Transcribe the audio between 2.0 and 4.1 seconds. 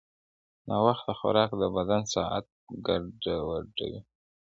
ساعت ګډوډوي.